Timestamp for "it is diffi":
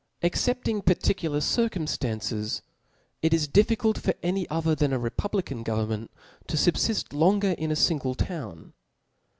3.21-3.77